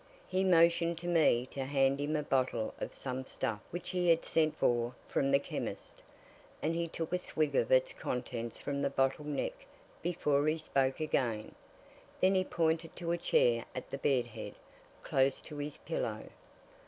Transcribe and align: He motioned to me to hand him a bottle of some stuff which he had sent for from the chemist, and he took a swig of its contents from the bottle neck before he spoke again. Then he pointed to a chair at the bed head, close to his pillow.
He 0.27 0.43
motioned 0.43 0.97
to 0.97 1.07
me 1.07 1.45
to 1.51 1.63
hand 1.63 1.99
him 2.01 2.15
a 2.15 2.23
bottle 2.23 2.73
of 2.79 2.95
some 2.95 3.23
stuff 3.23 3.59
which 3.69 3.91
he 3.91 4.09
had 4.09 4.25
sent 4.25 4.57
for 4.57 4.95
from 5.07 5.29
the 5.29 5.37
chemist, 5.37 6.01
and 6.59 6.73
he 6.73 6.87
took 6.87 7.13
a 7.13 7.19
swig 7.19 7.53
of 7.53 7.71
its 7.71 7.93
contents 7.93 8.59
from 8.59 8.81
the 8.81 8.89
bottle 8.89 9.25
neck 9.25 9.67
before 10.01 10.47
he 10.47 10.57
spoke 10.57 10.99
again. 10.99 11.53
Then 12.19 12.33
he 12.33 12.43
pointed 12.43 12.95
to 12.95 13.11
a 13.11 13.17
chair 13.19 13.65
at 13.75 13.91
the 13.91 13.99
bed 13.99 14.25
head, 14.25 14.55
close 15.03 15.39
to 15.43 15.57
his 15.57 15.77
pillow. 15.77 16.29